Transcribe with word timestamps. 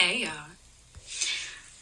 Hey 0.00 0.18
y'all. 0.18 0.30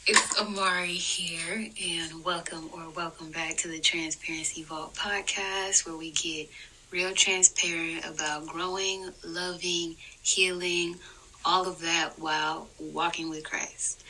It's 0.06 0.40
Amari 0.40 0.94
here, 0.94 1.68
and 1.84 2.24
welcome 2.24 2.70
or 2.72 2.88
welcome 2.96 3.30
back 3.30 3.58
to 3.58 3.68
the 3.68 3.78
Transparency 3.78 4.62
Vault 4.62 4.94
podcast, 4.94 5.84
where 5.84 5.98
we 5.98 6.12
get 6.12 6.48
real 6.90 7.12
transparent 7.12 8.06
about 8.06 8.46
growing, 8.46 9.10
loving, 9.22 9.96
healing, 10.22 10.96
all 11.44 11.68
of 11.68 11.82
that 11.82 12.12
while 12.18 12.68
walking 12.78 13.28
with 13.28 13.44
Christ. 13.44 14.02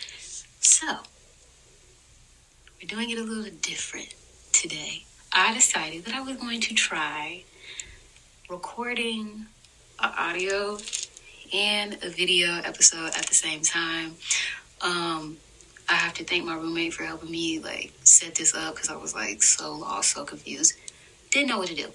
So, 0.61 0.87
we're 2.81 2.87
doing 2.87 3.11
it 3.11 3.19
a 3.19 3.25
little 3.25 3.53
different 3.61 4.15
today. 4.53 5.03
I 5.33 5.53
decided 5.53 6.05
that 6.05 6.15
I 6.15 6.21
was 6.21 6.37
going 6.37 6.61
to 6.61 6.75
try 6.75 7.43
recording 8.49 9.47
an 10.01 10.13
audio 10.17 10.79
and 11.53 11.95
a 12.03 12.09
video 12.09 12.61
episode 12.65 13.09
at 13.17 13.27
the 13.27 13.35
same 13.35 13.63
time. 13.63 14.15
Um, 14.81 15.37
I 15.89 15.95
have 15.95 16.15
to 16.15 16.25
thank 16.25 16.45
my 16.45 16.55
roommate 16.55 16.95
for 16.95 17.05
helping 17.05 17.31
me 17.31 17.61
like 17.61 17.93
set 18.03 18.35
this 18.35 18.55
up 18.55 18.75
because 18.75 18.91
I 18.91 18.97
was 18.97 19.15
like 19.15 19.43
so 19.43 19.73
lost, 19.73 20.15
so 20.15 20.25
confused, 20.25 20.75
didn't 21.31 21.49
know 21.49 21.59
what 21.59 21.69
to 21.69 21.75
do. 21.75 21.89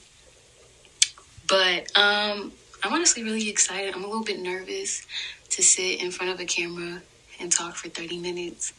But 1.48 1.98
um, 1.98 2.54
I'm 2.84 2.94
honestly 2.94 3.24
really 3.24 3.50
excited. 3.50 3.94
I'm 3.94 4.04
a 4.04 4.08
little 4.08 4.24
bit 4.24 4.40
nervous 4.40 5.06
to 5.50 5.62
sit 5.62 6.02
in 6.02 6.12
front 6.12 6.32
of 6.32 6.40
a 6.40 6.46
camera 6.46 7.02
and 7.40 7.52
talk 7.52 7.76
for 7.76 7.90
30 7.90 8.20
minutes, 8.20 8.74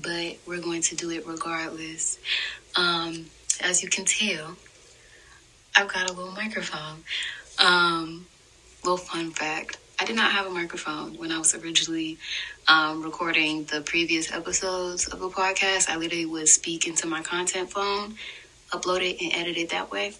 but 0.00 0.36
we're 0.46 0.60
going 0.60 0.82
to 0.82 0.94
do 0.94 1.10
it 1.10 1.26
regardless. 1.26 2.18
Um, 2.76 3.26
as 3.60 3.82
you 3.82 3.88
can 3.88 4.04
tell, 4.04 4.56
I've 5.76 5.88
got 5.88 6.08
a 6.08 6.12
little 6.12 6.32
microphone. 6.32 7.02
Um, 7.58 8.26
little 8.84 8.98
fun 8.98 9.30
fact 9.30 9.78
I 9.98 10.04
did 10.04 10.16
not 10.16 10.32
have 10.32 10.46
a 10.46 10.50
microphone 10.50 11.16
when 11.18 11.30
I 11.30 11.38
was 11.38 11.54
originally 11.54 12.18
um, 12.66 13.02
recording 13.02 13.64
the 13.64 13.80
previous 13.80 14.32
episodes 14.32 15.06
of 15.06 15.22
a 15.22 15.30
podcast. 15.30 15.88
I 15.88 15.96
literally 15.96 16.26
would 16.26 16.48
speak 16.48 16.88
into 16.88 17.06
my 17.06 17.22
content 17.22 17.70
phone, 17.70 18.16
upload 18.70 19.08
it, 19.08 19.22
and 19.22 19.32
edit 19.32 19.56
it 19.56 19.70
that 19.70 19.92
way. 19.92 20.14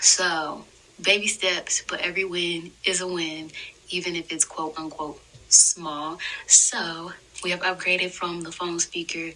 So, 0.00 0.64
baby 1.00 1.26
steps, 1.26 1.82
but 1.86 2.00
every 2.00 2.24
win 2.24 2.72
is 2.84 3.02
a 3.02 3.06
win, 3.06 3.50
even 3.90 4.16
if 4.16 4.32
it's 4.32 4.46
quote 4.46 4.78
unquote 4.78 5.20
small. 5.48 6.18
So, 6.46 7.12
we 7.44 7.50
have 7.50 7.60
upgraded 7.60 8.12
from 8.12 8.40
the 8.40 8.50
phone 8.50 8.78
speaker 8.80 9.32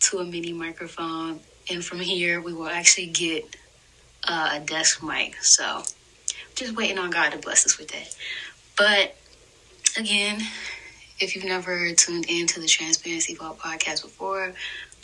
to 0.00 0.18
a 0.18 0.24
mini 0.24 0.54
microphone, 0.54 1.40
and 1.70 1.84
from 1.84 2.00
here, 2.00 2.40
we 2.40 2.54
will 2.54 2.68
actually 2.68 3.08
get 3.08 3.44
uh, 4.24 4.52
a 4.54 4.60
desk 4.60 5.02
mic. 5.02 5.36
So, 5.42 5.82
just 6.54 6.74
waiting 6.74 6.98
on 6.98 7.10
God 7.10 7.30
to 7.32 7.38
bless 7.38 7.66
us 7.66 7.78
with 7.78 7.88
that. 7.88 8.16
But 8.80 9.14
again, 9.98 10.40
if 11.20 11.36
you've 11.36 11.44
never 11.44 11.92
tuned 11.92 12.24
into 12.30 12.60
the 12.60 12.66
Transparency 12.66 13.34
Vault 13.34 13.58
podcast 13.58 14.00
before, 14.00 14.54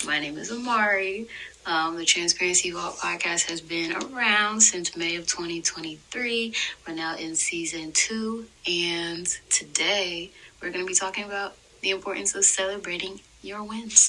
my 0.06 0.19
name 0.19 0.38
is 0.38 0.50
Amari. 0.50 1.28
Um, 1.66 1.97
the 1.97 2.06
Transparency 2.06 2.70
Vault 2.70 2.97
podcast 2.97 3.50
has 3.50 3.60
been 3.60 3.92
around 3.94 4.62
since 4.62 4.97
May 4.97 5.16
of 5.16 5.27
2023. 5.27 6.54
We're 6.88 6.94
now 6.94 7.19
in 7.19 7.34
season 7.34 7.92
two, 7.92 8.47
and 8.66 9.27
today 9.50 10.30
we're 10.62 10.70
going 10.70 10.82
to 10.82 10.88
be 10.88 10.94
talking 10.94 11.24
about 11.24 11.54
the 11.82 11.91
importance 11.91 12.34
of 12.34 12.47
celebrating 12.47 13.20
your 13.42 13.62
wins. 13.62 14.08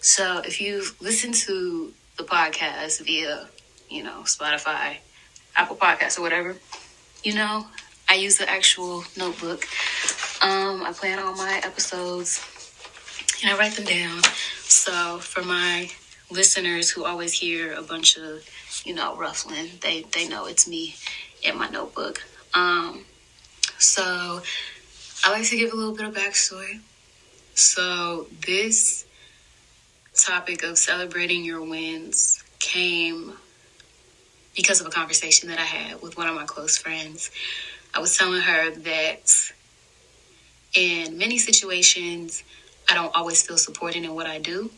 So, 0.00 0.38
if 0.38 0.60
you've 0.60 1.00
listened 1.00 1.34
to 1.34 1.92
the 2.16 2.24
podcast 2.24 3.00
via, 3.06 3.46
you 3.88 4.02
know, 4.02 4.22
Spotify, 4.24 4.96
Apple 5.54 5.76
Podcasts, 5.76 6.18
or 6.18 6.22
whatever, 6.22 6.56
you 7.22 7.36
know 7.36 7.66
I 8.12 8.16
use 8.16 8.36
the 8.36 8.46
actual 8.46 9.04
notebook. 9.16 9.64
Um, 10.42 10.82
I 10.82 10.92
plan 10.92 11.18
all 11.18 11.34
my 11.34 11.62
episodes 11.64 12.44
and 13.42 13.50
I 13.50 13.56
write 13.56 13.72
them 13.72 13.86
down. 13.86 14.22
So 14.64 15.16
for 15.16 15.42
my 15.42 15.88
listeners 16.30 16.90
who 16.90 17.06
always 17.06 17.32
hear 17.32 17.72
a 17.72 17.80
bunch 17.80 18.18
of, 18.18 18.46
you 18.84 18.94
know, 18.94 19.16
ruffling, 19.16 19.70
they 19.80 20.02
they 20.12 20.28
know 20.28 20.44
it's 20.44 20.68
me 20.68 20.94
in 21.42 21.56
my 21.56 21.70
notebook. 21.70 22.22
Um, 22.52 23.06
so 23.78 24.42
I 25.24 25.32
like 25.32 25.44
to 25.44 25.56
give 25.56 25.72
a 25.72 25.76
little 25.76 25.94
bit 25.94 26.04
of 26.04 26.12
backstory. 26.12 26.80
So 27.54 28.26
this 28.46 29.06
topic 30.14 30.64
of 30.64 30.76
celebrating 30.76 31.46
your 31.46 31.62
wins 31.62 32.44
came 32.58 33.32
because 34.54 34.82
of 34.82 34.86
a 34.86 34.90
conversation 34.90 35.48
that 35.48 35.58
I 35.58 35.62
had 35.64 36.02
with 36.02 36.18
one 36.18 36.28
of 36.28 36.34
my 36.34 36.44
close 36.44 36.76
friends. 36.76 37.30
I 37.94 38.00
was 38.00 38.16
telling 38.16 38.40
her 38.40 38.70
that 38.70 39.52
in 40.74 41.18
many 41.18 41.38
situations, 41.38 42.42
I 42.88 42.94
don't 42.94 43.14
always 43.14 43.42
feel 43.46 43.58
supported 43.58 44.04
in 44.04 44.14
what 44.14 44.26
I 44.26 44.38
do. 44.38 44.70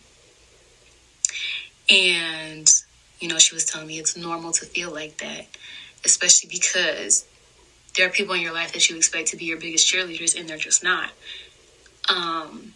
And, 1.88 2.68
you 3.20 3.28
know, 3.28 3.38
she 3.38 3.54
was 3.54 3.64
telling 3.66 3.86
me 3.86 3.98
it's 3.98 4.16
normal 4.16 4.52
to 4.52 4.66
feel 4.66 4.92
like 4.92 5.18
that, 5.18 5.46
especially 6.04 6.48
because 6.50 7.26
there 7.96 8.06
are 8.06 8.10
people 8.10 8.34
in 8.34 8.40
your 8.40 8.52
life 8.52 8.72
that 8.72 8.88
you 8.88 8.96
expect 8.96 9.28
to 9.28 9.36
be 9.36 9.44
your 9.44 9.58
biggest 9.58 9.92
cheerleaders 9.92 10.38
and 10.38 10.48
they're 10.48 10.56
just 10.56 10.82
not. 10.82 11.10
Um, 12.08 12.74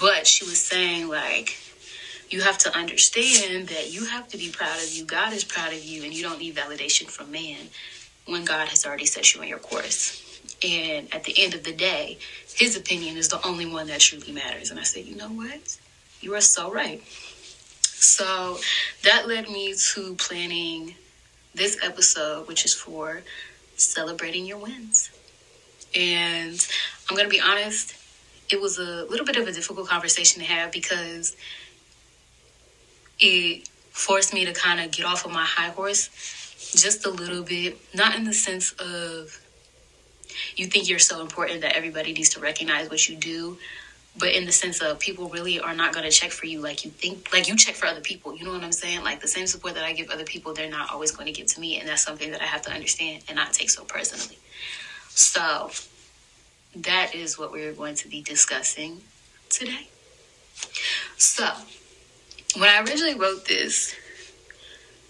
but 0.00 0.26
she 0.26 0.44
was 0.44 0.60
saying, 0.60 1.08
like, 1.08 1.56
you 2.28 2.40
have 2.40 2.58
to 2.58 2.76
understand 2.76 3.68
that 3.68 3.92
you 3.92 4.06
have 4.06 4.26
to 4.28 4.36
be 4.36 4.50
proud 4.50 4.82
of 4.82 4.90
you. 4.90 5.04
God 5.04 5.32
is 5.32 5.44
proud 5.44 5.72
of 5.72 5.84
you, 5.84 6.02
and 6.02 6.12
you 6.12 6.24
don't 6.24 6.40
need 6.40 6.56
validation 6.56 7.06
from 7.06 7.30
man 7.30 7.68
when 8.26 8.44
God 8.44 8.68
has 8.68 8.84
already 8.84 9.06
set 9.06 9.34
you 9.34 9.40
on 9.40 9.48
your 9.48 9.58
course. 9.58 10.22
And 10.62 11.12
at 11.14 11.24
the 11.24 11.34
end 11.42 11.54
of 11.54 11.64
the 11.64 11.72
day, 11.72 12.18
his 12.54 12.76
opinion 12.76 13.16
is 13.16 13.28
the 13.28 13.44
only 13.46 13.66
one 13.66 13.86
that 13.88 14.00
truly 14.00 14.32
matters. 14.32 14.70
And 14.70 14.80
I 14.80 14.82
said, 14.82 15.04
you 15.04 15.16
know 15.16 15.28
what? 15.28 15.78
You 16.20 16.34
are 16.34 16.40
so 16.40 16.72
right. 16.72 17.02
So 17.82 18.58
that 19.04 19.26
led 19.26 19.48
me 19.48 19.74
to 19.92 20.14
planning 20.16 20.94
this 21.54 21.78
episode, 21.82 22.46
which 22.46 22.64
is 22.64 22.74
for 22.74 23.22
celebrating 23.76 24.44
your 24.44 24.58
wins. 24.58 25.10
And 25.94 26.66
I'm 27.08 27.16
going 27.16 27.28
to 27.28 27.34
be 27.34 27.40
honest, 27.40 27.94
it 28.50 28.60
was 28.60 28.78
a 28.78 29.04
little 29.04 29.26
bit 29.26 29.36
of 29.36 29.46
a 29.48 29.52
difficult 29.52 29.88
conversation 29.88 30.40
to 30.42 30.46
have 30.46 30.72
because 30.72 31.36
it 33.18 33.68
forced 33.90 34.34
me 34.34 34.44
to 34.44 34.52
kind 34.52 34.80
of 34.80 34.90
get 34.90 35.06
off 35.06 35.24
of 35.24 35.32
my 35.32 35.44
high 35.44 35.70
horse 35.70 36.10
just 36.58 37.06
a 37.06 37.10
little 37.10 37.42
bit, 37.42 37.78
not 37.94 38.14
in 38.16 38.24
the 38.24 38.32
sense 38.32 38.72
of 38.72 39.40
you 40.54 40.66
think 40.66 40.88
you're 40.88 40.98
so 40.98 41.20
important 41.20 41.62
that 41.62 41.76
everybody 41.76 42.12
needs 42.12 42.30
to 42.30 42.40
recognize 42.40 42.90
what 42.90 43.08
you 43.08 43.16
do, 43.16 43.58
but 44.18 44.32
in 44.32 44.46
the 44.46 44.52
sense 44.52 44.80
of 44.80 44.98
people 44.98 45.28
really 45.28 45.60
are 45.60 45.74
not 45.74 45.92
going 45.92 46.04
to 46.04 46.10
check 46.10 46.30
for 46.30 46.46
you 46.46 46.60
like 46.60 46.84
you 46.84 46.90
think, 46.90 47.32
like 47.32 47.48
you 47.48 47.56
check 47.56 47.74
for 47.74 47.86
other 47.86 48.00
people. 48.00 48.36
You 48.36 48.44
know 48.44 48.52
what 48.52 48.62
I'm 48.62 48.72
saying? 48.72 49.02
Like 49.02 49.20
the 49.20 49.28
same 49.28 49.46
support 49.46 49.74
that 49.74 49.84
I 49.84 49.92
give 49.92 50.10
other 50.10 50.24
people, 50.24 50.54
they're 50.54 50.70
not 50.70 50.90
always 50.90 51.10
going 51.10 51.26
to 51.26 51.32
give 51.32 51.46
to 51.48 51.60
me. 51.60 51.78
And 51.78 51.88
that's 51.88 52.02
something 52.02 52.30
that 52.30 52.40
I 52.40 52.46
have 52.46 52.62
to 52.62 52.72
understand 52.72 53.24
and 53.28 53.36
not 53.36 53.52
take 53.52 53.70
so 53.70 53.84
personally. 53.84 54.38
So 55.08 55.70
that 56.76 57.14
is 57.14 57.38
what 57.38 57.52
we're 57.52 57.72
going 57.72 57.94
to 57.96 58.08
be 58.08 58.22
discussing 58.22 59.00
today. 59.50 59.88
So 61.16 61.48
when 62.56 62.68
I 62.68 62.80
originally 62.80 63.14
wrote 63.14 63.46
this, 63.46 63.94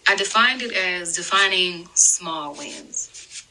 I 0.08 0.14
defined 0.14 0.62
it 0.62 0.72
as 0.72 1.16
defining 1.16 1.88
small 1.94 2.54
wins. 2.54 3.44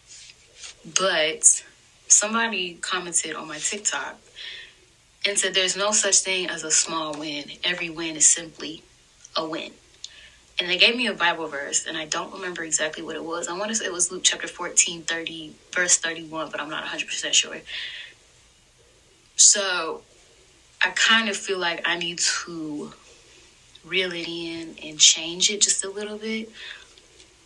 But 0.98 1.64
somebody 2.08 2.76
commented 2.76 3.36
on 3.36 3.48
my 3.48 3.58
TikTok 3.58 4.18
and 5.28 5.38
said 5.38 5.54
there's 5.54 5.76
no 5.76 5.92
such 5.92 6.20
thing 6.20 6.48
as 6.48 6.64
a 6.64 6.72
small 6.72 7.18
win. 7.18 7.46
Every 7.64 7.90
win 7.90 8.16
is 8.16 8.28
simply 8.28 8.84
a 9.36 9.46
win. 9.46 9.72
And 10.58 10.70
they 10.70 10.78
gave 10.78 10.96
me 10.96 11.08
a 11.08 11.14
Bible 11.14 11.48
verse, 11.48 11.86
and 11.86 11.98
I 11.98 12.06
don't 12.06 12.32
remember 12.32 12.64
exactly 12.64 13.04
what 13.04 13.18
it 13.18 13.24
was. 13.24 13.50
I 13.50 13.58
want 13.58 13.70
to 13.70 13.76
say 13.76 13.86
it 13.86 13.92
was 13.92 14.10
Luke 14.10 14.24
chapter 14.24 14.48
14, 14.48 15.02
30, 15.02 15.54
verse 15.74 15.98
31, 15.98 16.50
but 16.50 16.62
I'm 16.62 16.70
not 16.70 16.86
100% 16.86 17.34
sure. 17.34 17.58
So 19.36 20.02
I 20.82 20.92
kind 20.92 21.28
of 21.28 21.36
feel 21.36 21.60
like 21.60 21.86
I 21.86 21.98
need 21.98 22.20
to 22.20 22.94
reel 23.86 24.12
it 24.12 24.28
in 24.28 24.76
and 24.84 25.00
change 25.00 25.50
it 25.50 25.62
just 25.62 25.84
a 25.86 25.90
little 25.90 26.18
bit 26.18 26.50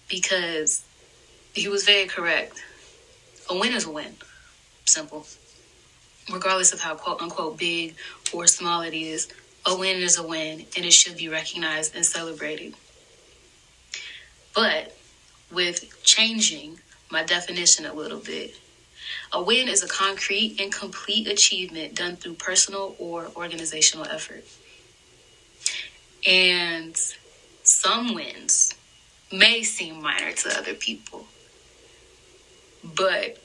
because 0.07 0.83
he 1.53 1.67
was 1.67 1.83
very 1.83 2.07
correct. 2.07 2.61
A 3.49 3.57
win 3.57 3.73
is 3.73 3.85
a 3.85 3.91
win. 3.91 4.15
Simple. 4.85 5.25
Regardless 6.31 6.73
of 6.73 6.81
how 6.81 6.95
quote 6.95 7.21
unquote 7.21 7.57
big 7.57 7.95
or 8.33 8.47
small 8.47 8.81
it 8.81 8.93
is, 8.93 9.27
a 9.65 9.77
win 9.77 9.97
is 9.97 10.17
a 10.17 10.25
win 10.25 10.65
and 10.75 10.85
it 10.85 10.93
should 10.93 11.17
be 11.17 11.29
recognized 11.29 11.95
and 11.95 12.05
celebrated. 12.05 12.73
But 14.55 14.95
with 15.51 16.03
changing 16.03 16.79
my 17.11 17.23
definition 17.23 17.85
a 17.85 17.93
little 17.93 18.19
bit, 18.19 18.55
a 19.31 19.41
win 19.41 19.67
is 19.67 19.83
a 19.83 19.87
concrete 19.87 20.59
and 20.59 20.71
complete 20.71 21.27
achievement 21.27 21.95
done 21.95 22.15
through 22.15 22.35
personal 22.35 22.95
or 22.99 23.27
organizational 23.35 24.05
effort. 24.05 24.43
And 26.27 26.95
some 27.63 28.13
wins 28.13 28.75
may 29.31 29.63
seem 29.63 30.01
minor 30.01 30.31
to 30.31 30.57
other 30.57 30.73
people, 30.73 31.25
but 32.83 33.37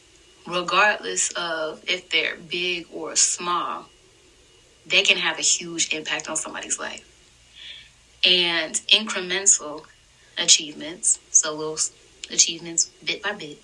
regardless 0.47 1.31
of 1.33 1.83
if 1.87 2.11
they're 2.11 2.37
big 2.37 2.87
or 2.93 3.17
small, 3.17 3.87
they 4.87 5.03
can 5.03 5.17
have 5.17 5.39
a 5.39 5.43
huge 5.43 5.93
impact 5.95 6.29
on 6.29 6.37
somebody's 6.37 6.79
life. 6.79 7.11
And 8.27 8.75
incremental 8.89 9.85
achievements, 10.39 11.21
so 11.31 11.55
little 11.55 11.79
achievements 12.31 12.91
bit 13.05 13.23
by 13.23 13.33
bit, 13.33 13.59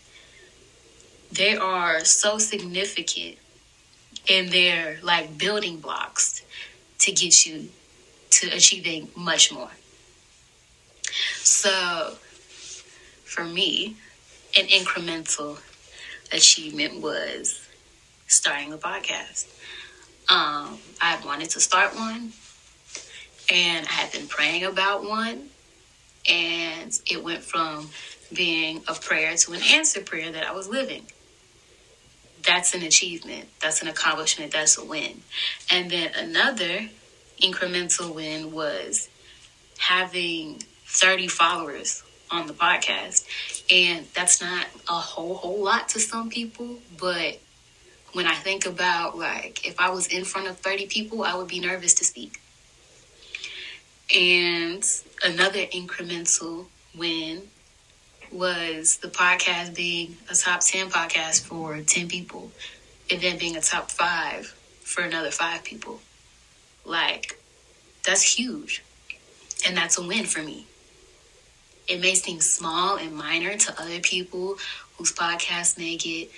they 1.33 1.57
are 1.57 2.05
so 2.05 2.39
significant 2.39 3.37
in 4.27 4.51
their 4.51 4.99
like 5.03 5.39
building 5.39 5.79
blocks 5.79 6.43
to 6.99 7.13
get 7.13 7.47
you 7.47 7.71
to 8.31 8.49
achieving 8.49 9.09
much 9.17 9.53
more. 9.53 9.71
So 11.43 12.17
for 13.25 13.45
me, 13.45 13.97
an 14.59 14.67
incremental 14.67 15.59
achievement 16.33 17.01
was 17.01 17.67
starting 18.27 18.73
a 18.73 18.79
podcast. 18.79 19.47
Um, 20.29 20.79
I 21.01 21.19
wanted 21.25 21.51
to 21.51 21.61
start 21.61 21.95
one, 21.95 22.33
and 23.53 23.87
I 23.87 23.91
had 23.91 24.13
been 24.13 24.29
praying 24.29 24.65
about 24.65 25.05
one, 25.05 25.49
and 26.29 27.01
it 27.11 27.23
went 27.23 27.43
from 27.43 27.91
being 28.33 28.83
a 28.87 28.95
prayer 28.95 29.35
to 29.37 29.53
an 29.53 29.61
answer 29.73 30.01
prayer 30.01 30.31
that 30.31 30.47
I 30.47 30.53
was 30.53 30.69
living. 30.69 31.07
That's 32.43 32.75
an 32.75 32.83
achievement. 32.83 33.49
That's 33.61 33.83
an 33.83 33.89
accomplishment. 33.89 34.53
That's 34.53 34.79
a 34.79 34.85
win. 34.85 35.23
And 35.71 35.91
then 35.91 36.13
another 36.17 36.89
incremental 37.41 38.15
win 38.15 38.53
was 38.53 39.09
having 39.79 40.63
30 40.87 41.29
followers 41.29 42.03
on 42.31 42.47
the 42.47 42.53
podcast. 42.53 43.27
And 43.71 44.07
that's 44.15 44.41
not 44.41 44.67
a 44.89 44.95
whole 44.95 45.35
whole 45.35 45.63
lot 45.63 45.89
to 45.91 46.01
some 46.01 46.29
people, 46.29 46.79
but 46.99 47.41
when 48.13 48.27
I 48.27 48.35
think 48.35 48.67
about 48.67 49.17
like 49.17 49.67
if 49.67 49.79
I 49.79 49.91
was 49.91 50.07
in 50.09 50.25
front 50.25 50.49
of 50.49 50.59
30 50.59 50.87
people, 50.87 51.23
I 51.23 51.35
would 51.35 51.49
be 51.49 51.61
nervous 51.61 51.95
to 51.95 52.05
speak. 52.05 52.41
And 54.15 54.85
another 55.25 55.61
incremental 55.67 56.67
win 56.97 57.43
was 58.33 58.97
the 58.99 59.09
podcast 59.09 59.75
being 59.75 60.17
a 60.29 60.35
top 60.35 60.61
10 60.61 60.91
podcast 60.91 61.47
for 61.47 61.81
10 61.81 62.09
people 62.09 62.51
and 63.11 63.21
then 63.21 63.39
being 63.39 63.57
a 63.57 63.61
top 63.61 63.91
5 63.91 64.47
for 64.83 65.03
another 65.03 65.31
5 65.31 65.63
people. 65.63 66.01
Like 66.85 67.39
that's 68.05 68.23
huge. 68.23 68.83
And 69.67 69.77
that's 69.77 69.99
a 69.99 70.03
win 70.07 70.25
for 70.25 70.43
me 70.43 70.67
it 71.91 72.01
may 72.01 72.15
seem 72.15 72.41
small 72.41 72.97
and 72.97 73.15
minor 73.15 73.57
to 73.57 73.83
other 73.83 73.99
people 73.99 74.57
whose 74.97 75.13
podcasts 75.13 75.77
may 75.77 75.97
get 75.97 76.31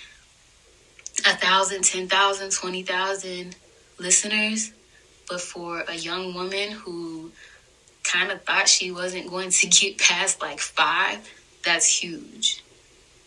a 1.27 1.37
thousand, 1.37 1.83
ten 1.83 2.07
thousand, 2.07 2.51
twenty 2.51 2.81
thousand 2.81 3.55
listeners. 3.99 4.73
But 5.29 5.41
for 5.41 5.81
a 5.81 5.93
young 5.93 6.33
woman 6.33 6.71
who 6.71 7.31
kind 8.03 8.31
of 8.31 8.41
thought 8.43 8.67
she 8.67 8.91
wasn't 8.91 9.29
going 9.29 9.51
to 9.51 9.67
get 9.67 9.99
past 9.99 10.41
like 10.41 10.59
five, 10.59 11.19
that's 11.63 11.87
huge. 11.87 12.63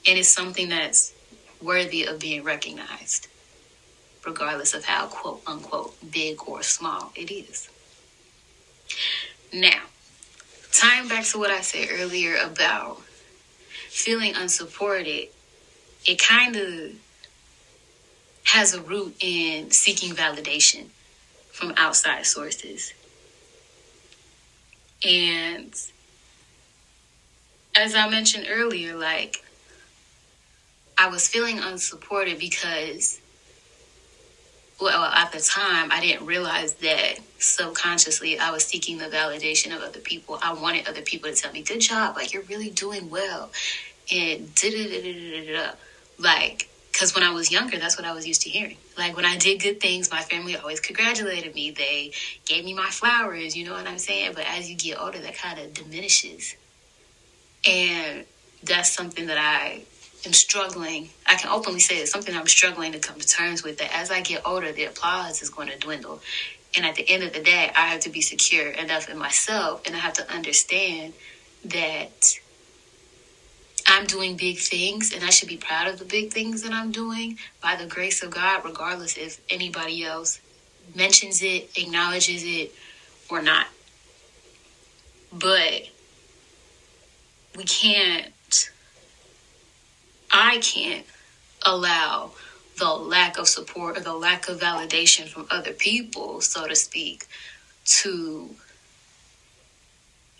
And 0.07 0.19
it's 0.19 0.29
something 0.29 0.69
that's 0.69 1.15
worthy 1.63 2.05
of 2.05 2.19
being 2.19 2.43
recognized, 2.43 3.29
regardless 4.27 4.75
of 4.75 4.85
how 4.85 5.07
quote 5.07 5.41
unquote 5.47 5.95
big 6.11 6.37
or 6.47 6.63
small 6.63 7.13
it 7.15 7.31
is. 7.31 7.71
Now, 9.53 9.83
tying 10.73 11.09
back 11.09 11.25
to 11.27 11.39
what 11.39 11.51
I 11.51 11.61
said 11.61 11.89
earlier 11.93 12.37
about 12.37 13.01
feeling 13.89 14.35
unsupported, 14.35 15.29
it 16.05 16.19
kind 16.19 16.57
of 16.57 16.93
has 18.45 18.75
a 18.75 18.83
root 18.83 19.15
in 19.21 19.71
seeking 19.71 20.13
validation 20.13 20.87
from 21.51 21.73
outside 21.77 22.27
sources. 22.27 22.93
And 25.05 25.73
as 27.77 27.95
I 27.95 28.09
mentioned 28.09 28.47
earlier, 28.49 28.97
like 28.97 29.45
I 30.99 31.09
was 31.09 31.29
feeling 31.29 31.59
unsupported 31.59 32.39
because 32.39 33.21
well, 34.81 35.05
at 35.05 35.33
the 35.33 35.41
time, 35.41 35.91
I 35.91 36.01
didn't 36.01 36.27
realize 36.27 36.75
that 36.75 37.15
subconsciously 37.39 38.39
I 38.39 38.51
was 38.51 38.65
seeking 38.65 38.99
the 38.99 39.07
validation 39.07 39.75
of 39.75 39.83
other 39.83 40.01
people. 40.01 40.39
I 40.43 40.53
wanted 40.53 40.87
other 40.87 41.03
people 41.03 41.31
to 41.31 41.37
tell 41.37 41.53
me, 41.53 41.63
good 41.63 41.81
job, 41.81 42.17
like 42.17 42.33
you're 42.33 42.43
really 42.43 42.71
doing 42.71 43.09
well. 43.09 43.51
And 44.13 44.55
da 44.55 45.71
like, 46.19 46.69
because 46.93 47.15
when 47.15 47.25
I 47.25 47.31
was 47.33 47.51
younger, 47.51 47.79
that's 47.79 47.99
what 47.99 48.07
I 48.07 48.13
was 48.13 48.27
used 48.27 48.43
to 48.43 48.51
hearing. 48.51 48.77
Like 48.97 49.17
when 49.17 49.27
I 49.27 49.37
did 49.37 49.61
good 49.61 49.81
things, 49.81 50.11
my 50.11 50.23
family 50.23 50.57
always 50.57 50.81
congratulated 50.81 51.55
me. 51.55 51.71
They 51.71 52.13
gave 52.47 52.65
me 52.65 52.73
my 52.73 52.89
flowers, 52.89 53.57
you 53.57 53.67
know 53.67 53.73
what 53.73 53.87
I'm 53.87 53.99
saying? 53.99 54.33
But 54.35 54.45
as 54.47 54.71
you 54.71 54.77
get 54.77 55.01
older, 55.01 55.19
that 55.19 55.37
kind 55.37 55.59
of 55.59 55.75
diminishes. 55.75 56.57
And 57.69 58.25
that's 58.63 58.91
something 58.91 59.27
that 59.27 59.39
I 59.39 59.83
am 60.27 60.33
struggling. 60.33 61.09
I 61.27 61.37
can 61.37 61.51
openly 61.51 61.81
say 61.81 61.97
it's 61.97 62.11
something 62.11 62.35
I'm 62.35 62.47
struggling 62.47 62.93
to 62.93 62.99
come 62.99 63.19
to 63.19 63.27
terms 63.27 63.63
with. 63.63 63.79
That 63.79 63.97
as 63.97 64.11
I 64.11 64.21
get 64.21 64.43
older, 64.45 64.73
the 64.73 64.85
applause 64.85 65.41
is 65.41 65.49
going 65.49 65.69
to 65.69 65.79
dwindle, 65.79 66.21
and 66.77 66.85
at 66.85 66.97
the 66.97 67.09
end 67.09 67.23
of 67.23 67.33
the 67.33 67.43
day, 67.43 67.71
I 67.75 67.87
have 67.87 68.01
to 68.01 68.11
be 68.11 68.21
secure 68.21 68.69
enough 68.69 69.09
in 69.09 69.17
myself, 69.17 69.87
and 69.87 69.95
I 69.95 69.99
have 69.99 70.15
to 70.15 70.31
understand 70.31 71.15
that 71.65 72.39
I'm 73.87 74.05
doing 74.05 74.37
big 74.37 74.59
things, 74.59 75.15
and 75.15 75.25
I 75.25 75.31
should 75.31 75.49
be 75.49 75.57
proud 75.57 75.89
of 75.89 75.99
the 75.99 76.05
big 76.05 76.33
things 76.33 76.63
that 76.63 76.73
I'm 76.73 76.91
doing 76.91 77.39
by 77.63 77.77
the 77.77 77.87
grace 77.87 78.23
of 78.23 78.31
God, 78.31 78.65
regardless 78.65 79.17
if 79.17 79.41
anybody 79.49 80.05
else 80.05 80.41
mentions 80.95 81.43
it, 81.43 81.71
acknowledges 81.77 82.43
it, 82.45 82.73
or 83.31 83.43
not. 83.43 83.67
But 85.33 85.89
we 87.57 87.65
can't 87.65 88.33
I 90.31 90.59
can't 90.59 91.05
allow 91.65 92.33
the 92.79 92.91
lack 92.91 93.39
of 93.39 93.49
support 93.49 93.97
or 93.97 94.01
the 94.01 94.15
lack 94.15 94.49
of 94.49 94.61
validation 94.61 95.29
from 95.29 95.47
other 95.51 95.73
people, 95.73 96.41
so 96.41 96.67
to 96.67 96.77
speak, 96.77 97.27
to 97.85 98.51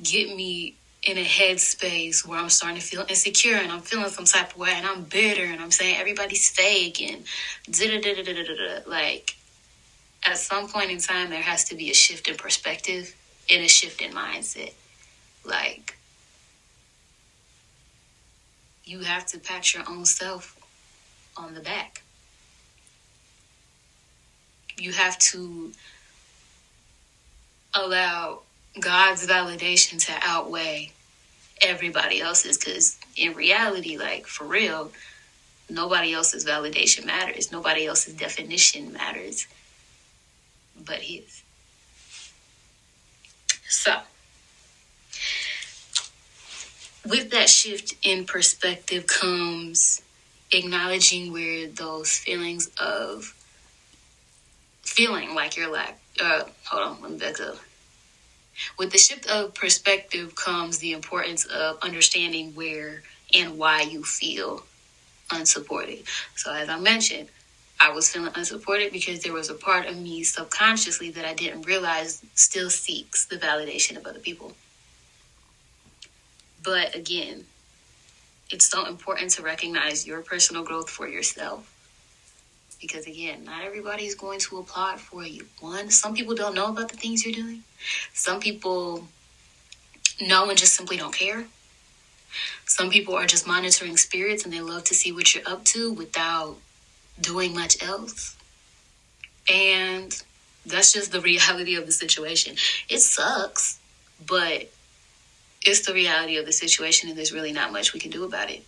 get 0.03 0.35
me 0.35 0.77
in 1.03 1.17
a 1.19 1.25
headspace 1.25 2.27
where 2.27 2.39
I'm 2.39 2.49
starting 2.49 2.81
to 2.81 2.85
feel 2.85 3.07
insecure 3.09 3.57
and 3.57 3.71
I'm 3.71 3.81
feeling 3.81 4.11
some 4.11 4.25
type 4.25 4.51
of 4.53 4.59
way 4.59 4.73
and 4.75 4.85
I'm 4.85 5.05
bitter 5.05 5.45
and 5.45 5.61
I'm 5.61 5.71
saying 5.71 5.97
everybody's 5.97 6.49
fake 6.51 7.01
and 7.01 7.25
da 7.71 7.87
da 7.87 8.01
da 8.01 8.23
da 8.23 8.33
da 8.33 8.43
da. 8.43 8.91
Like, 8.91 9.37
at 10.25 10.37
some 10.37 10.69
point 10.69 10.91
in 10.91 10.99
time, 10.99 11.31
there 11.31 11.41
has 11.43 11.65
to 11.67 11.77
be 11.77 11.91
a 11.91 11.95
shift 11.95 12.29
in 12.29 12.37
perspective 12.37 13.15
and 13.49 13.65
a 13.65 13.69
shift 13.69 14.03
in 14.03 14.13
mindset. 14.13 14.73
Like, 15.45 15.96
you 18.87 19.01
have 19.01 19.27
to 19.27 19.39
pat 19.39 19.75
your 19.75 19.83
own 19.89 20.05
self 20.05 20.57
on 21.37 21.55
the 21.55 21.61
back. 21.61 22.03
You 24.79 24.93
have 24.93 25.19
to 25.19 25.73
allow 27.75 28.41
God's 28.79 29.27
validation 29.27 30.05
to 30.07 30.13
outweigh 30.23 30.93
everybody 31.61 32.21
else's 32.21 32.57
because 32.57 32.99
in 33.17 33.35
reality, 33.35 33.99
like 33.99 34.27
for 34.27 34.45
real, 34.45 34.93
nobody 35.69 36.13
else's 36.13 36.45
validation 36.45 37.05
matters. 37.07 37.51
Nobody 37.51 37.87
else's 37.87 38.15
definition 38.15 38.93
matters 38.93 39.47
but 40.85 40.99
his. 40.99 41.43
So, 43.69 43.97
with 47.09 47.31
that 47.31 47.49
shift 47.49 47.95
in 48.03 48.25
perspective 48.25 49.07
comes 49.07 50.03
acknowledging 50.53 51.33
where 51.33 51.67
those 51.69 52.13
feelings 52.13 52.71
of 52.81 53.35
feeling 54.83 55.35
like 55.35 55.57
you're 55.57 55.73
like 55.73 55.97
uh 56.21 56.45
hold 56.65 56.83
on 56.83 57.03
let 57.03 57.11
me 57.11 57.19
back 57.19 57.41
up. 57.41 57.57
With 58.79 58.91
the 58.91 58.99
shift 58.99 59.29
of 59.29 59.55
perspective 59.55 60.35
comes 60.35 60.79
the 60.79 60.93
importance 60.93 61.45
of 61.45 61.79
understanding 61.83 62.55
where 62.55 63.03
and 63.35 63.59
why 63.59 63.83
you 63.83 64.03
feel 64.05 64.65
unsupported. 65.33 66.05
So 66.37 66.53
as 66.53 66.69
i 66.69 66.79
mentioned 66.79 67.29
i 67.81 67.91
was 67.91 68.09
feeling 68.09 68.33
unsupported 68.35 68.93
because 68.93 69.23
there 69.23 69.33
was 69.33 69.51
a 69.51 69.55
part 69.55 69.87
of 69.87 69.97
me 69.97 70.23
subconsciously 70.23 71.11
that 71.11 71.25
i 71.25 71.35
didn't 71.35 71.63
realize 71.63 72.23
still 72.35 72.71
seeks 72.71 73.27
the 73.27 73.37
validation 73.37 73.97
of 73.97 74.07
other 74.07 74.19
people 74.21 74.53
but 76.67 76.97
again, 76.97 77.45
it's 78.51 78.67
so 78.67 78.87
important 78.87 79.31
to 79.31 79.43
recognize 79.43 80.05
your 80.05 80.21
personal 80.21 80.65
growth 80.65 80.91
for 80.91 81.07
yourself. 81.07 81.73
Because 82.81 83.07
again, 83.07 83.45
not 83.45 83.65
everybody 83.65 84.05
is 84.05 84.17
going 84.17 84.41
to 84.41 84.59
applaud 84.59 85.01
for 85.01 85.25
you. 85.25 85.47
One, 85.61 85.91
some 85.91 86.13
people 86.13 86.35
don't 86.35 86.57
know 86.57 86.67
about 86.67 86.91
the 86.91 86.97
things 86.97 87.25
you're 87.25 87.33
doing. 87.33 87.63
Some 88.13 88.41
people 88.41 89.07
know 90.21 90.51
and 90.51 90.59
just 90.59 90.75
simply 90.75 90.97
don't 90.97 91.15
care. 91.15 91.45
Some 92.67 92.91
people 92.91 93.15
are 93.15 93.27
just 93.27 93.47
monitoring 93.47 93.97
spirits 93.97 94.45
and 94.45 94.53
they 94.53 94.61
love 94.61 94.85
to 94.85 94.95
see 94.95 95.13
what 95.13 95.35
you're 95.35 95.49
up 95.49 95.65
to 95.67 95.93
without 95.93 96.57
doing 97.21 97.55
much 97.55 97.81
else. 97.81 98.37
And 99.53 100.21
that's 100.67 100.93
just 100.93 101.13
the 101.13 101.21
reality 101.33 101.77
of 101.77 101.87
the 101.87 101.93
situation. 101.93 102.57
It 102.89 102.99
sucks, 102.99 103.79
but 104.27 104.71
it's 105.65 105.87
the 105.87 105.95
reality 105.95 106.37
of 106.37 106.47
the 106.47 106.53
situation, 106.53 107.09
and 107.09 107.19
there's 107.19 107.33
really 107.33 107.53
not 107.53 107.73
much 107.73 107.93
we 107.93 108.01
can 108.01 108.11
do 108.11 108.25
about 108.25 108.51
it. 108.51 108.65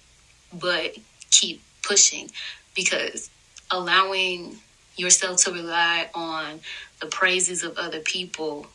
But 0.52 0.96
keep 1.30 1.62
pushing 1.82 2.30
because 2.74 3.30
allowing 3.70 4.56
yourself 4.96 5.44
to 5.44 5.52
rely 5.52 6.08
on 6.14 6.60
the 7.00 7.06
praises 7.06 7.62
of 7.62 7.76
other 7.78 8.00
people 8.00 8.66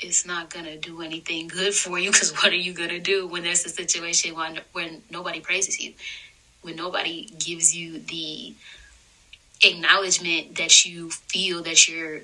it's 0.00 0.24
not 0.24 0.50
to 0.50 0.76
do 0.78 1.02
anything 1.02 1.48
good 1.48 1.74
for 1.74 1.98
you 1.98 2.10
because 2.12 2.32
what 2.42 2.52
are 2.52 2.56
you 2.56 2.72
to 2.74 2.98
do 2.98 3.26
when 3.26 3.42
there's 3.42 3.64
a 3.64 3.68
situation 3.68 4.34
when, 4.34 4.60
when 4.72 5.02
nobody 5.10 5.40
praises 5.40 5.80
you 5.80 5.92
when 6.62 6.76
nobody 6.76 7.26
gives 7.38 7.74
you 7.74 7.98
the 7.98 8.54
acknowledgement 9.64 10.56
that 10.56 10.84
you 10.84 11.10
feel 11.10 11.62
that 11.62 11.88
you're 11.88 12.20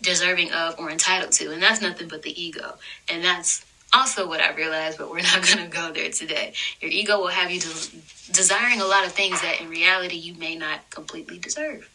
deserving 0.00 0.52
of 0.52 0.78
or 0.78 0.90
entitled 0.90 1.32
to 1.32 1.52
and 1.52 1.62
that's 1.62 1.82
nothing 1.82 2.08
but 2.08 2.22
the 2.22 2.42
ego 2.42 2.74
and 3.10 3.22
that's 3.22 3.64
also 3.92 4.28
what 4.28 4.40
i 4.40 4.52
realized 4.54 4.98
but 4.98 5.10
we're 5.10 5.22
not 5.34 5.42
going 5.42 5.58
to 5.58 5.68
go 5.68 5.92
there 5.92 6.10
today 6.10 6.52
your 6.80 6.90
ego 6.90 7.18
will 7.18 7.28
have 7.28 7.50
you 7.50 7.60
de- 7.60 8.32
desiring 8.32 8.80
a 8.80 8.84
lot 8.84 9.04
of 9.06 9.12
things 9.12 9.40
that 9.42 9.60
in 9.60 9.68
reality 9.68 10.16
you 10.16 10.34
may 10.34 10.54
not 10.54 10.88
completely 10.90 11.38
deserve 11.38 11.88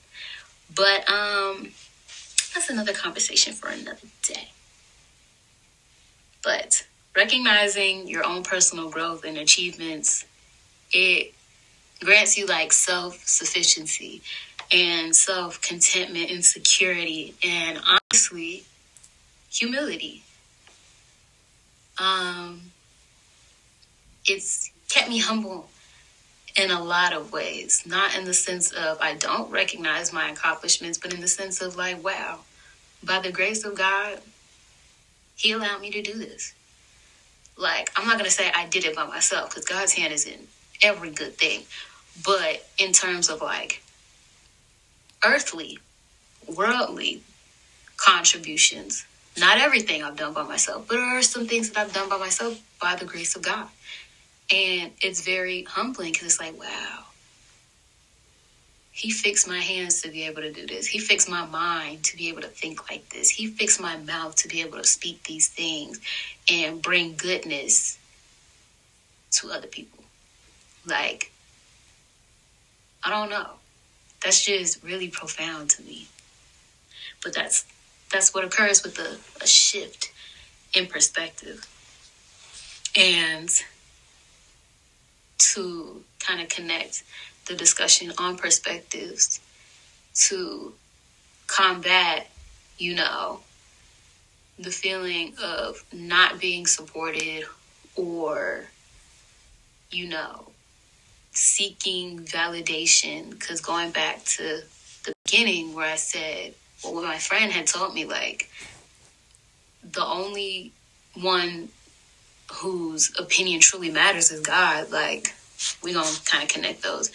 but 0.76 1.08
um 1.10 1.70
that's 2.54 2.70
another 2.70 2.94
conversation 2.94 3.54
for 3.54 3.70
another 3.70 4.08
day 4.22 4.50
but 6.44 6.86
recognizing 7.16 8.08
your 8.08 8.26
own 8.26 8.44
personal 8.44 8.90
growth 8.90 9.24
and 9.24 9.38
achievements 9.38 10.26
it 10.92 11.34
grants 12.04 12.38
you 12.38 12.46
like 12.46 12.74
self-sufficiency 12.74 14.22
and 14.72 15.16
self 15.16 15.62
contentment 15.62 16.32
and 16.32 16.44
security 16.44 17.36
and 17.44 17.80
honestly 17.86 18.64
humility. 19.50 20.24
Um, 21.98 22.62
it's 24.26 24.72
kept 24.90 25.10
me 25.10 25.20
humble 25.20 25.70
in 26.56 26.72
a 26.72 26.84
lot 26.84 27.14
of 27.14 27.32
ways, 27.32 27.84
not 27.86 28.16
in 28.16 28.26
the 28.26 28.34
sense 28.34 28.72
of 28.72 29.00
I 29.02 29.16
don't 29.16 29.50
recognize 29.50 30.14
my 30.14 30.30
accomplishments, 30.30 30.98
but 30.98 31.14
in 31.14 31.22
the 31.22 31.28
sense 31.28 31.62
of 31.62 31.76
like, 31.76 32.04
wow, 32.04 32.40
by 33.04 33.20
the 33.20 33.32
grace 33.32 33.66
of 33.66 33.76
God, 33.76 34.20
He 35.36 35.52
allowed 35.52 35.82
me 35.82 35.92
to 35.92 36.02
do 36.02 36.14
this. 36.14 36.54
Like, 37.58 37.92
I'm 37.96 38.08
not 38.08 38.18
going 38.18 38.30
to 38.30 38.36
say 38.36 38.52
I 38.54 38.68
did 38.68 38.86
it 38.86 38.96
by 38.96 39.06
myself 39.06 39.50
because 39.50 39.66
God's 39.66 39.94
hand 39.94 40.14
is 40.14 40.26
in 40.26 40.48
every 40.82 41.12
good 41.12 41.38
thing. 41.38 41.64
But 42.24 42.68
in 42.78 42.92
terms 42.94 43.30
of 43.30 43.42
like 43.42 43.84
earthly, 45.24 45.80
worldly 46.48 47.22
contributions. 47.98 49.06
Not 49.38 49.58
everything 49.58 50.04
I've 50.04 50.16
done 50.16 50.34
by 50.34 50.44
myself, 50.44 50.88
but 50.88 50.96
there 50.96 51.18
are 51.18 51.22
some 51.22 51.48
things 51.48 51.72
that 51.72 51.80
I've 51.80 51.94
done 51.94 52.10
by 52.10 52.18
myself 52.18 52.62
by 52.80 52.96
the 52.96 53.06
grace 53.06 53.36
of 53.36 53.42
God. 53.42 53.68
And 54.54 54.92
it's 55.02 55.22
very 55.22 55.63
humbling 55.63 56.12
because 56.12 56.28
it's 56.28 56.40
like, 56.40 56.60
wow, 56.60 57.06
he 58.92 59.10
fixed 59.10 59.48
my 59.48 59.60
hands 59.60 60.02
to 60.04 60.10
be 60.10 60.24
able 60.24 60.44
to 60.44 60.52
do 60.52 60.68
this. 60.68 60.86
He 60.86 61.00
fixed 61.00 61.30
my 61.30 61.46
mind 61.48 62.04
to 62.06 62.18
be 62.18 62.30
able 62.30 62.42
to 62.42 62.48
think 62.48 62.90
like 62.92 63.10
this. 63.10 63.30
He 63.30 63.48
fixed 63.48 63.82
my 63.82 63.98
mouth 63.98 64.36
to 64.38 64.48
be 64.48 64.62
able 64.62 64.78
to 64.78 64.86
speak 64.86 65.24
these 65.24 65.48
things 65.48 66.00
and 66.52 66.82
bring 66.82 67.16
goodness 67.16 67.98
to 69.32 69.50
other 69.50 69.68
people. 69.68 70.04
Like, 70.86 71.32
I 73.04 73.10
don't 73.10 73.32
know 73.32 73.50
that's 74.24 74.44
just 74.44 74.84
really 74.84 75.10
profound 75.10 75.70
to 75.72 75.84
me. 75.84 76.08
But 77.22 77.34
that's 77.34 77.66
that's 78.13 78.34
what 78.34 78.46
occurs 78.46 78.84
with 78.84 79.00
a, 79.00 79.43
a 79.43 79.48
shift 79.48 80.13
in 80.74 80.86
perspective. 80.86 81.67
And 82.96 83.50
to 85.39 86.03
kind 86.20 86.39
of 86.39 86.48
connect 86.48 87.03
the 87.48 87.55
discussion 87.55 88.13
on 88.20 88.38
perspectives 88.38 89.41
to 90.27 90.74
combat, 91.48 92.29
you 92.77 92.96
know, 92.96 93.39
the 94.60 94.70
feeling 94.70 95.34
of 95.43 95.84
not 95.91 96.39
being 96.39 96.67
supported 96.67 97.46
or, 97.96 98.65
you 99.89 100.08
know, 100.08 100.51
seeking 101.32 102.20
validation 102.20 103.32
because 103.32 103.60
going 103.60 103.89
back 103.89 104.24
to 104.24 104.62
the 105.03 105.13
beginning 105.25 105.74
where 105.74 105.91
I 105.91 105.96
said, 105.96 106.53
well, 106.84 106.96
what 106.96 107.04
my 107.04 107.18
friend 107.18 107.52
had 107.52 107.68
told 107.68 107.94
me, 107.94 108.06
like, 108.06 108.50
the 109.84 110.06
only 110.06 110.72
one 111.16 111.70
whose 112.52 113.12
opinion 113.20 113.60
truly 113.60 113.90
matters 113.90 114.32
is 114.32 114.42
God. 114.42 114.92
Like, 114.92 115.34
we're 115.82 115.94
going 115.94 116.13
to 116.13 116.22
kind 116.24 116.44
of 116.44 116.50
connect 116.50 116.84
those. 116.84 117.12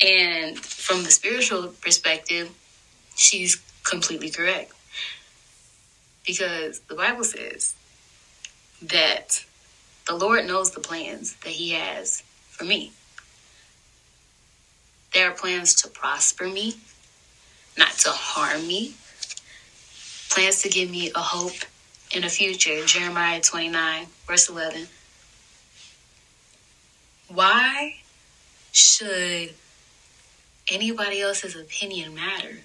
And 0.00 0.58
from 0.58 1.02
the 1.02 1.10
spiritual 1.10 1.68
perspective, 1.80 2.50
she's 3.16 3.56
completely 3.82 4.30
correct. 4.30 4.72
Because 6.26 6.80
the 6.80 6.94
Bible 6.94 7.24
says 7.24 7.74
that 8.82 9.44
the 10.06 10.14
Lord 10.14 10.46
knows 10.46 10.70
the 10.70 10.80
plans 10.80 11.34
that 11.36 11.50
He 11.50 11.70
has 11.70 12.22
for 12.50 12.64
me. 12.64 12.92
There 15.14 15.30
are 15.30 15.34
plans 15.34 15.74
to 15.76 15.88
prosper 15.88 16.46
me, 16.46 16.76
not 17.78 17.92
to 17.92 18.10
harm 18.10 18.66
me. 18.66 18.94
Plans 20.30 20.62
to 20.62 20.68
give 20.68 20.90
me 20.90 21.10
a 21.14 21.20
hope 21.20 21.64
in 22.14 22.24
a 22.24 22.28
future. 22.28 22.84
Jeremiah 22.84 23.40
29, 23.40 24.06
verse 24.26 24.48
11. 24.48 24.86
Why 27.28 27.96
should 28.72 29.54
anybody 30.70 31.20
else's 31.20 31.56
opinion 31.56 32.14
matter? 32.14 32.58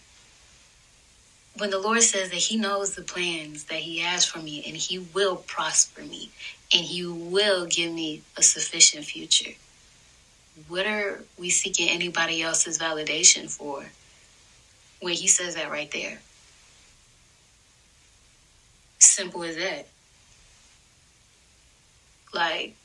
When 1.57 1.69
the 1.69 1.79
Lord 1.79 2.01
says 2.01 2.29
that 2.31 2.35
He 2.35 2.57
knows 2.57 2.95
the 2.95 3.03
plans 3.03 3.65
that 3.65 3.79
He 3.79 3.99
has 3.99 4.25
for 4.25 4.39
me 4.39 4.63
and 4.65 4.75
He 4.75 4.99
will 4.99 5.37
prosper 5.37 6.01
me 6.01 6.31
and 6.73 6.83
He 6.83 7.05
will 7.05 7.65
give 7.67 7.93
me 7.93 8.23
a 8.35 8.43
sufficient 8.43 9.05
future 9.05 9.51
what 10.67 10.85
are 10.85 11.23
we 11.37 11.49
seeking 11.49 11.89
anybody 11.89 12.41
else's 12.41 12.77
validation 12.77 13.49
for 13.49 13.85
when 15.03 15.13
he 15.13 15.27
says 15.27 15.55
that 15.55 15.69
right 15.69 15.91
there? 15.91 16.19
Simple 18.99 19.43
as 19.43 19.57
that. 19.57 19.87
Like, 22.33 22.75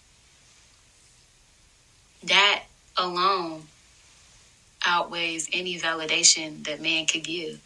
that 2.24 2.64
alone 2.96 3.62
outweighs 4.84 5.48
any 5.52 5.78
validation 5.78 6.64
that 6.64 6.80
man 6.80 7.06
could 7.06 7.24
give. 7.24 7.60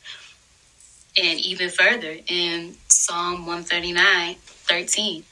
And 1.17 1.41
even 1.41 1.69
further, 1.71 2.17
in 2.27 2.77
Psalm 2.89 3.47
139 3.47 4.37
13, 4.39 5.25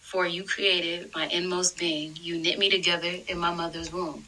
for 0.00 0.26
you 0.26 0.42
created 0.44 1.10
my 1.14 1.26
inmost 1.26 1.78
being. 1.78 2.16
You 2.20 2.38
knit 2.38 2.58
me 2.58 2.70
together 2.70 3.12
in 3.28 3.38
my 3.38 3.54
mother's 3.54 3.92
womb. 3.92 4.24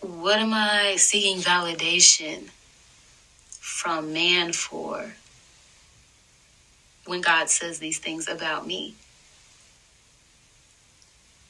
What 0.00 0.38
am 0.38 0.54
I 0.54 0.96
seeking 0.96 1.38
validation 1.38 2.48
from 3.50 4.14
man 4.14 4.52
for 4.52 5.12
when 7.04 7.20
God 7.20 7.50
says 7.50 7.78
these 7.78 7.98
things 7.98 8.26
about 8.26 8.66
me? 8.66 8.94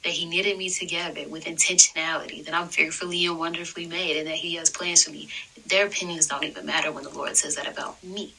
That 0.03 0.15
He 0.15 0.27
knitted 0.27 0.59
me 0.59 0.69
together 0.69 1.29
with 1.29 1.45
intentionality, 1.45 2.45
that 2.45 2.55
I'm 2.55 2.67
fearfully 2.67 3.25
and 3.27 3.39
wonderfully 3.39 3.87
made, 3.87 4.17
and 4.17 4.27
that 4.27 4.37
He 4.37 4.57
has 4.57 4.69
plans 4.69 5.05
for 5.05 5.13
me. 5.13 5.29
Their 5.67 5.87
opinions 5.87 6.27
don't 6.27 6.43
even 6.43 6.67
matter 6.67 6.91
when 6.91 7.05
the 7.05 7.11
Lord 7.11 7.37
says 7.37 7.55
that 7.55 7.69
about 7.69 8.03
me, 8.03 8.35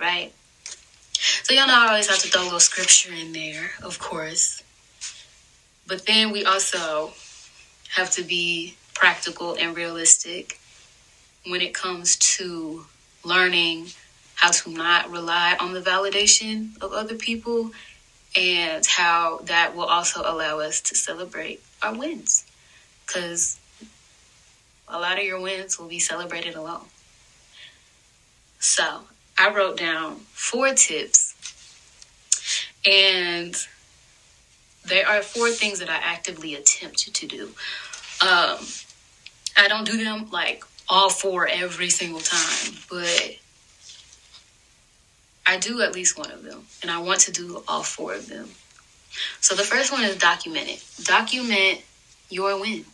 right? 0.00 0.32
So 1.42 1.52
y'all 1.52 1.66
know 1.66 1.74
I 1.76 1.88
always 1.88 2.08
have 2.08 2.20
to 2.20 2.28
throw 2.28 2.42
a 2.42 2.44
little 2.44 2.60
scripture 2.60 3.12
in 3.12 3.34
there, 3.34 3.72
of 3.82 3.98
course. 3.98 4.62
But 5.86 6.06
then 6.06 6.30
we 6.30 6.46
also 6.46 7.12
have 7.90 8.10
to 8.12 8.22
be 8.22 8.76
practical 9.00 9.56
and 9.58 9.74
realistic 9.74 10.60
when 11.46 11.62
it 11.62 11.72
comes 11.72 12.16
to 12.16 12.84
learning 13.24 13.86
how 14.34 14.50
to 14.50 14.70
not 14.70 15.10
rely 15.10 15.56
on 15.58 15.72
the 15.72 15.80
validation 15.80 16.76
of 16.82 16.92
other 16.92 17.14
people 17.14 17.70
and 18.36 18.84
how 18.84 19.40
that 19.44 19.74
will 19.74 19.86
also 19.86 20.20
allow 20.20 20.60
us 20.60 20.82
to 20.82 20.94
celebrate 20.94 21.62
our 21.82 21.94
wins. 21.94 22.44
Because 23.06 23.58
a 24.86 24.98
lot 25.00 25.18
of 25.18 25.24
your 25.24 25.40
wins 25.40 25.78
will 25.78 25.88
be 25.88 25.98
celebrated 25.98 26.54
alone. 26.54 26.84
So 28.58 28.84
I 29.38 29.50
wrote 29.50 29.78
down 29.78 30.16
four 30.32 30.74
tips, 30.74 31.34
and 32.86 33.56
there 34.84 35.08
are 35.08 35.22
four 35.22 35.48
things 35.48 35.78
that 35.78 35.88
I 35.88 35.96
actively 35.96 36.54
attempt 36.54 37.14
to 37.14 37.26
do 37.26 37.54
Um, 38.20 38.58
I 39.56 39.68
don't 39.68 39.84
do 39.84 40.02
them 40.02 40.28
like 40.30 40.64
all 40.88 41.10
four 41.10 41.46
every 41.46 41.90
single 41.90 42.20
time, 42.20 42.74
but 42.90 43.36
I 45.46 45.58
do 45.58 45.82
at 45.82 45.94
least 45.94 46.18
one 46.18 46.30
of 46.30 46.42
them, 46.42 46.64
and 46.82 46.90
I 46.90 46.98
want 46.98 47.20
to 47.20 47.32
do 47.32 47.62
all 47.66 47.82
four 47.82 48.14
of 48.14 48.28
them. 48.28 48.48
So 49.40 49.54
the 49.54 49.62
first 49.62 49.92
one 49.92 50.04
is 50.04 50.16
document 50.16 50.68
it. 50.68 50.84
Document 51.02 51.80
your 52.28 52.60
win. 52.60 52.84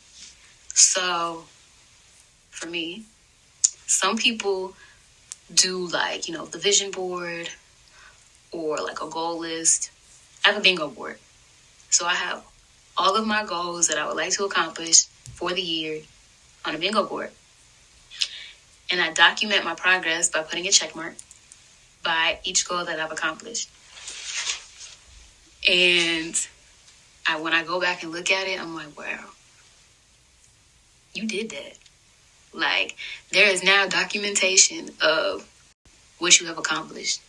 So 0.68 1.44
for 2.50 2.66
me, 2.66 3.04
some 3.86 4.16
people 4.16 4.74
do 5.54 5.86
like, 5.88 6.28
you 6.28 6.34
know, 6.34 6.46
the 6.46 6.58
vision 6.58 6.90
board 6.90 7.50
or 8.50 8.78
like 8.78 9.02
a 9.02 9.08
goal 9.08 9.38
list. 9.38 9.90
I 10.44 10.48
have 10.48 10.58
a 10.58 10.60
bingo 10.62 10.88
board. 10.88 11.18
So 11.90 12.06
I 12.06 12.14
have 12.14 12.42
all 12.96 13.14
of 13.16 13.26
my 13.26 13.44
goals 13.44 13.88
that 13.88 13.98
I 13.98 14.06
would 14.06 14.16
like 14.16 14.32
to 14.32 14.44
accomplish 14.44 15.04
for 15.34 15.52
the 15.52 15.62
year 15.62 16.00
on 16.66 16.74
a 16.74 16.78
bingo 16.78 17.04
board. 17.04 17.30
And 18.90 19.00
I 19.00 19.12
document 19.12 19.64
my 19.64 19.74
progress 19.74 20.28
by 20.28 20.42
putting 20.42 20.66
a 20.66 20.70
check 20.70 20.94
mark 20.94 21.14
by 22.04 22.38
each 22.44 22.68
goal 22.68 22.84
that 22.84 23.00
I've 23.00 23.10
accomplished. 23.10 23.70
And 25.68 26.46
I, 27.26 27.40
when 27.40 27.52
I 27.52 27.64
go 27.64 27.80
back 27.80 28.02
and 28.02 28.12
look 28.12 28.30
at 28.30 28.46
it, 28.46 28.60
I'm 28.60 28.74
like, 28.74 28.96
wow, 28.96 29.24
you 31.14 31.26
did 31.26 31.50
that. 31.50 31.78
Like, 32.52 32.96
there 33.32 33.48
is 33.48 33.64
now 33.64 33.86
documentation 33.86 34.90
of 35.02 35.48
what 36.18 36.40
you 36.40 36.46
have 36.46 36.58
accomplished. 36.58 37.20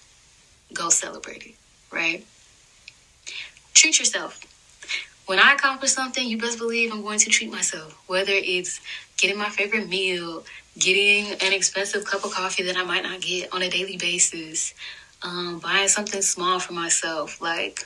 Go 0.73 0.89
celebrate 0.89 1.45
it, 1.45 1.55
right? 1.91 2.25
Treat 3.73 3.99
yourself. 3.99 4.39
When 5.25 5.39
I 5.39 5.53
accomplish 5.53 5.91
something, 5.91 6.25
you 6.25 6.37
best 6.37 6.57
believe 6.57 6.91
I'm 6.93 7.01
going 7.01 7.19
to 7.19 7.29
treat 7.29 7.51
myself. 7.51 7.97
Whether 8.07 8.33
it's 8.33 8.79
getting 9.17 9.37
my 9.37 9.49
favorite 9.49 9.89
meal, 9.89 10.43
getting 10.77 11.33
an 11.41 11.53
expensive 11.53 12.05
cup 12.05 12.23
of 12.23 12.31
coffee 12.31 12.63
that 12.63 12.77
I 12.77 12.83
might 12.83 13.03
not 13.03 13.21
get 13.21 13.53
on 13.53 13.61
a 13.61 13.69
daily 13.69 13.97
basis, 13.97 14.73
um, 15.23 15.59
buying 15.59 15.87
something 15.87 16.21
small 16.21 16.59
for 16.59 16.73
myself. 16.73 17.41
Like, 17.41 17.85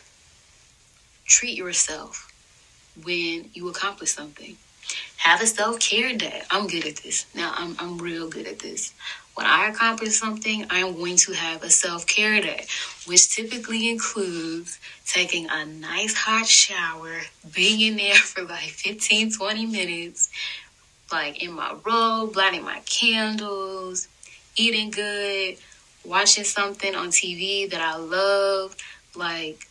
treat 1.26 1.58
yourself 1.58 2.32
when 3.04 3.50
you 3.54 3.70
accomplish 3.70 4.12
something. 4.12 4.58
Have 5.18 5.42
a 5.42 5.48
self 5.48 5.80
care 5.80 6.16
day. 6.16 6.42
I'm 6.52 6.68
good 6.68 6.86
at 6.86 6.98
this. 6.98 7.26
Now, 7.34 7.54
I'm, 7.56 7.76
I'm 7.80 7.98
real 7.98 8.30
good 8.30 8.48
at 8.48 8.60
this. 8.60 8.94
When 9.36 9.46
I 9.46 9.70
accomplish 9.70 10.16
something, 10.20 10.66
I'm 10.70 10.96
going 10.96 11.16
to 11.18 11.32
have 11.32 11.64
a 11.64 11.70
self 11.70 12.06
care 12.06 12.42
day, 12.42 12.66
which 13.06 13.34
typically 13.34 13.90
includes 13.90 14.80
taking 15.06 15.48
a 15.50 15.66
nice 15.66 16.14
hot 16.14 16.48
shower, 16.48 17.22
being 17.54 17.80
in 17.80 17.98
there 17.98 18.16
for 18.32 18.44
like 18.44 18.70
15, 18.70 19.32
20 19.32 19.66
minutes, 19.68 20.30
like 21.12 21.44
in 21.44 21.52
my 21.52 21.76
robe, 21.86 22.36
lighting 22.36 22.64
my 22.64 22.82
candles, 22.86 24.08
eating 24.56 24.92
good, 24.92 25.58
watching 26.06 26.44
something 26.44 26.96
on 26.96 27.10
TV 27.10 27.70
that 27.70 27.82
I 27.82 27.98
love, 27.98 28.76
like 29.16 29.68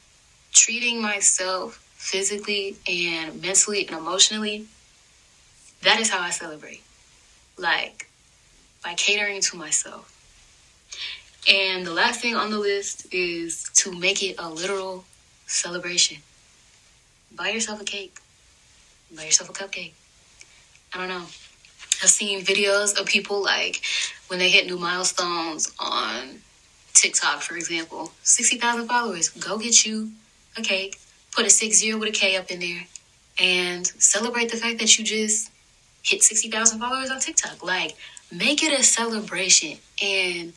treating 0.52 1.00
myself 1.00 1.84
physically 1.94 2.76
and 2.88 3.40
mentally 3.40 3.86
and 3.86 3.96
emotionally. 3.96 4.66
That 5.82 6.00
is 6.00 6.10
how 6.10 6.20
I 6.20 6.30
celebrate. 6.30 6.82
Like 7.56 8.08
by 8.82 8.94
catering 8.94 9.40
to 9.42 9.56
myself. 9.56 10.16
And 11.48 11.86
the 11.86 11.92
last 11.92 12.20
thing 12.20 12.34
on 12.34 12.50
the 12.50 12.58
list 12.58 13.12
is 13.12 13.64
to 13.74 13.92
make 13.92 14.22
it 14.22 14.36
a 14.38 14.48
literal 14.48 15.04
celebration. 15.46 16.18
Buy 17.34 17.50
yourself 17.50 17.80
a 17.80 17.84
cake. 17.84 18.18
Buy 19.14 19.24
yourself 19.24 19.50
a 19.50 19.52
cupcake. 19.52 19.92
I 20.92 20.98
don't 20.98 21.08
know. 21.08 21.26
I've 22.02 22.08
seen 22.08 22.44
videos 22.44 22.98
of 22.98 23.06
people 23.06 23.42
like 23.42 23.82
when 24.28 24.38
they 24.38 24.50
hit 24.50 24.66
new 24.66 24.78
milestones 24.78 25.72
on 25.78 26.40
TikTok, 26.94 27.42
for 27.42 27.56
example, 27.56 28.12
60,000 28.22 28.88
followers. 28.88 29.28
Go 29.28 29.58
get 29.58 29.84
you 29.84 30.10
a 30.56 30.62
cake, 30.62 30.98
put 31.32 31.46
a 31.46 31.50
six 31.50 31.78
zero 31.78 31.98
with 31.98 32.08
a 32.08 32.12
K 32.12 32.36
up 32.36 32.50
in 32.50 32.60
there, 32.60 32.86
and 33.38 33.86
celebrate 33.86 34.50
the 34.50 34.56
fact 34.56 34.78
that 34.80 34.98
you 34.98 35.04
just 35.04 35.50
hit 36.02 36.22
60,000 36.22 36.78
followers 36.80 37.10
on 37.10 37.20
TikTok. 37.20 37.62
Like, 37.62 37.96
make 38.32 38.62
it 38.62 38.78
a 38.78 38.82
celebration 38.82 39.78
and 40.02 40.52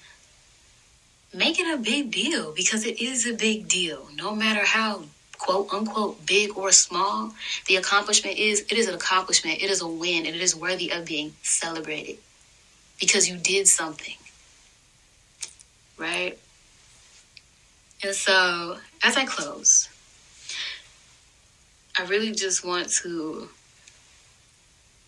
make 1.34 1.60
it 1.60 1.71
a 1.71 1.81
big 1.81 2.12
deal 2.12 2.53
because 2.53 2.86
it 2.86 3.01
is 3.01 3.27
a 3.27 3.34
big 3.34 3.67
deal. 3.67 4.07
No 4.15 4.36
matter 4.36 4.65
how 4.65 5.03
quote 5.43 5.73
unquote 5.73 6.25
big 6.25 6.58
or 6.58 6.71
small, 6.71 7.34
the 7.67 7.75
accomplishment 7.75 8.38
is 8.38 8.62
it 8.62 8.77
is 8.77 8.88
an 8.88 8.95
accomplishment, 8.95 9.62
it 9.62 9.69
is 9.69 9.82
a 9.82 9.88
win, 9.88 10.25
and 10.25 10.36
it 10.36 10.41
is 10.41 10.56
worthy 10.56 10.89
of 10.89 11.06
being 11.06 11.34
celebrated 11.43 12.17
because 12.99 13.27
you 13.29 13.38
did 13.38 13.67
something. 13.67 14.15
Right? 15.97 16.39
And 18.01 18.15
so, 18.15 18.77
as 19.03 19.17
I 19.17 19.25
close, 19.25 19.89
I 21.97 22.06
really 22.06 22.32
just 22.32 22.65
want 22.65 22.89
to 23.01 23.49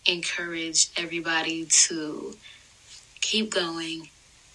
encourage 0.06 0.90
everybody 0.98 1.64
to 1.86 2.36
keep 3.20 3.52
going, 3.52 4.08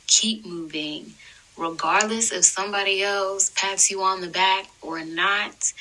keep 0.08 0.46
moving, 0.46 1.13
regardless 1.62 2.32
if 2.32 2.43
somebody 2.43 3.04
else 3.04 3.52
pats 3.56 3.91
you 3.91 4.02
on 4.02 4.19
the 4.19 4.28
back 4.28 4.65
or 4.82 5.06
not, 5.06 5.71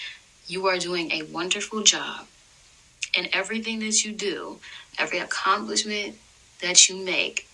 you 0.46 0.66
are 0.66 0.78
doing 0.78 1.10
a 1.10 1.22
wonderful 1.22 1.82
job. 1.82 2.26
And 3.16 3.28
everything 3.32 3.80
that 3.80 4.04
you 4.04 4.12
do, 4.12 4.58
every 4.98 5.18
accomplishment 5.18 6.16
that 6.60 6.88
you 6.88 6.96
make, 6.96 7.48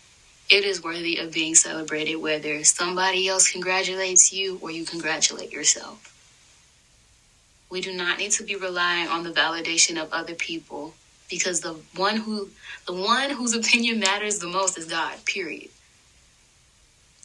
it 0.51 0.65
is 0.65 0.83
worthy 0.83 1.19
of 1.19 1.33
being 1.33 1.55
celebrated, 1.55 2.17
whether 2.17 2.62
somebody 2.65 3.29
else 3.29 3.51
congratulates 3.51 4.33
you 4.33 4.59
or 4.61 4.71
you 4.71 4.85
congratulate 4.85 5.53
yourself. 5.53 6.12
We 7.71 7.81
do 7.81 7.93
not 7.93 8.19
need 8.19 8.33
to 8.33 8.45
be 8.45 8.57
relying 8.57 9.09
on 9.09 9.25
the 9.25 9.33
validation 9.33 10.01
of 10.01 10.12
other 10.12 10.35
people 10.35 10.95
because 11.29 11.61
the 11.61 11.77
one 11.97 12.17
who 12.17 12.49
the 12.87 12.93
one 12.93 13.31
whose 13.31 13.55
opinion 13.55 13.99
matters 13.99 14.39
the 14.39 14.47
most 14.47 14.79
is 14.79 14.85
God, 14.85 15.25
period. 15.25 15.71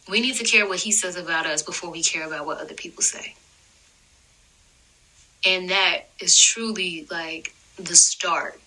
We 0.10 0.20
need 0.20 0.36
to 0.36 0.44
care 0.44 0.68
what 0.68 0.80
he 0.80 0.92
says 0.92 1.16
about 1.16 1.46
us 1.46 1.62
before 1.62 1.92
we 1.92 2.04
care 2.04 2.26
about 2.26 2.46
what 2.46 2.60
other 2.60 2.74
people 2.74 3.04
say. 3.04 3.36
And 5.46 5.70
that 5.70 6.10
is 6.20 6.40
truly 6.40 7.08
like 7.10 7.54
the 7.78 7.96
start 7.96 8.60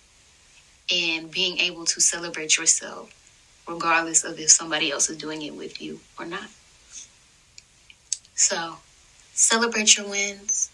in 0.89 1.27
being 1.27 1.57
able 1.59 1.85
to 1.85 2.01
celebrate 2.01 2.57
yourself, 2.57 3.13
regardless 3.67 4.23
of 4.23 4.39
if 4.39 4.49
somebody 4.49 4.91
else 4.91 5.09
is 5.09 5.17
doing 5.17 5.41
it 5.41 5.55
with 5.55 5.81
you 5.81 5.99
or 6.19 6.25
not. 6.25 6.47
So, 8.35 8.77
celebrate 9.33 9.97
your 9.97 10.07
wins. 10.09 10.69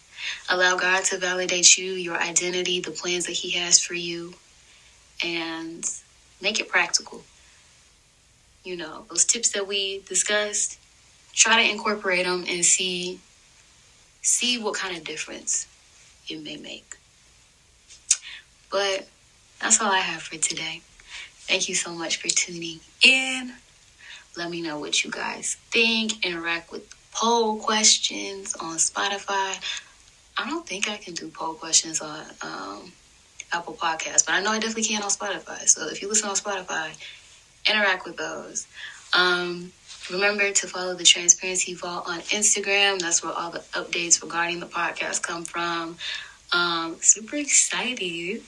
Allow 0.49 0.77
God 0.77 1.03
to 1.05 1.17
validate 1.17 1.77
you, 1.77 1.93
your 1.93 2.17
identity, 2.17 2.79
the 2.79 2.91
plans 2.91 3.25
that 3.25 3.33
He 3.33 3.51
has 3.51 3.79
for 3.79 3.93
you, 3.93 4.33
and 5.23 5.87
make 6.41 6.59
it 6.59 6.67
practical 6.69 7.23
you 8.63 8.77
know, 8.77 9.05
those 9.09 9.25
tips 9.25 9.51
that 9.51 9.67
we 9.67 10.01
discussed, 10.07 10.79
try 11.33 11.63
to 11.63 11.69
incorporate 11.69 12.25
them 12.25 12.45
and 12.47 12.63
see 12.63 13.19
see 14.21 14.61
what 14.61 14.75
kind 14.75 14.95
of 14.95 15.03
difference 15.03 15.67
it 16.29 16.43
may 16.43 16.55
make. 16.57 16.95
But 18.71 19.07
that's 19.59 19.81
all 19.81 19.91
I 19.91 19.99
have 19.99 20.21
for 20.21 20.37
today. 20.37 20.81
Thank 21.47 21.67
you 21.67 21.75
so 21.75 21.91
much 21.91 22.17
for 22.17 22.29
tuning 22.29 22.79
in. 23.03 23.53
Let 24.37 24.49
me 24.49 24.61
know 24.61 24.79
what 24.79 25.03
you 25.03 25.11
guys 25.11 25.57
think. 25.71 26.23
Interact 26.25 26.71
with 26.71 26.87
poll 27.13 27.57
questions 27.57 28.55
on 28.55 28.77
Spotify. 28.77 29.59
I 30.37 30.49
don't 30.49 30.65
think 30.65 30.89
I 30.89 30.97
can 30.97 31.13
do 31.13 31.27
poll 31.27 31.55
questions 31.55 31.99
on 31.99 32.23
um, 32.41 32.91
Apple 33.51 33.73
Podcasts, 33.73 34.25
but 34.25 34.33
I 34.33 34.41
know 34.41 34.51
I 34.51 34.59
definitely 34.59 34.83
can 34.83 35.03
on 35.03 35.09
Spotify. 35.09 35.67
So 35.67 35.89
if 35.89 36.01
you 36.01 36.07
listen 36.07 36.29
on 36.29 36.35
Spotify, 36.35 36.91
interact 37.67 38.05
with 38.05 38.17
those. 38.17 38.67
Um, 39.13 39.71
remember 40.11 40.51
to 40.51 40.67
follow 40.67 40.95
the 40.95 41.03
Transparency 41.03 41.73
Vault 41.73 42.05
on 42.07 42.19
Instagram. 42.21 42.99
That's 42.99 43.23
where 43.23 43.33
all 43.33 43.51
the 43.51 43.59
updates 43.73 44.21
regarding 44.21 44.59
the 44.59 44.65
podcast 44.65 45.21
come 45.21 45.43
from. 45.43 45.97
Um, 46.53 46.97
super 47.01 47.37
excited 47.37 48.41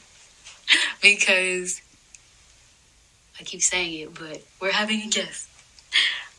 because 1.02 1.82
I 3.40 3.44
keep 3.44 3.62
saying 3.62 3.94
it, 4.00 4.14
but 4.14 4.44
we're 4.62 4.72
having 4.72 5.02
a 5.02 5.10
guest. 5.10 5.50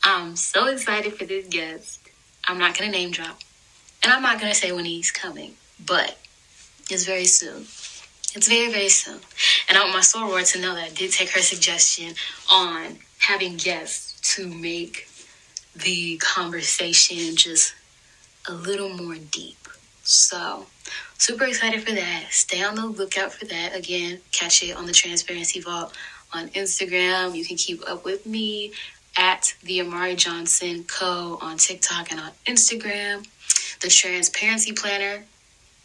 I'm 0.02 0.37
so 0.37 0.66
excited 0.66 1.14
for 1.14 1.24
this 1.24 1.46
guest. 1.48 2.00
I'm 2.46 2.58
not 2.58 2.76
going 2.76 2.90
to 2.90 2.96
name 2.96 3.10
drop, 3.10 3.40
and 4.02 4.12
I'm 4.12 4.22
not 4.22 4.38
going 4.38 4.52
to 4.52 4.58
say 4.58 4.70
when 4.72 4.84
he's 4.84 5.10
coming, 5.10 5.54
but 5.84 6.18
it's 6.90 7.04
very 7.04 7.24
soon. 7.24 7.62
It's 8.34 8.48
very, 8.48 8.70
very 8.70 8.90
soon. 8.90 9.20
And 9.74 9.82
I 9.82 9.87
want 9.87 9.96
my 9.96 10.02
soror 10.02 10.52
to 10.52 10.60
know 10.60 10.72
that 10.76 10.84
I 10.84 10.90
did 10.90 11.10
take 11.10 11.30
her 11.30 11.40
suggestion 11.40 12.14
on 12.48 12.96
having 13.18 13.56
guests 13.56 14.20
to 14.37 14.46
make 14.46 15.08
the 15.74 16.16
conversation 16.18 17.34
just 17.34 17.74
a 18.48 18.54
little 18.54 18.90
more 18.90 19.16
deep. 19.32 19.58
So 20.04 20.66
super 21.18 21.42
excited 21.46 21.82
for 21.82 21.90
that. 21.90 22.26
Stay 22.30 22.62
on 22.62 22.76
the 22.76 22.87
lookout 22.87 23.32
for 23.32 23.46
that. 23.46 23.74
Again, 23.74 24.20
catch 24.30 24.62
it 24.62 24.76
on 24.76 24.87
the 24.87 24.92
Transparency 24.92 25.58
Vault 25.58 25.92
on 26.32 26.50
Instagram. 26.50 27.34
You 27.34 27.44
can 27.44 27.56
keep 27.56 27.82
up 27.90 28.04
with 28.04 28.26
me 28.26 28.74
at 29.16 29.56
the 29.64 29.80
Amari 29.80 30.14
Johnson 30.14 30.84
Co. 30.84 31.37
on 31.42 31.58
TikTok 31.58 32.12
and 32.12 32.20
on 32.20 32.30
Instagram. 32.46 33.26
The 33.80 33.88
Transparency 33.88 34.70
Planner 34.70 35.24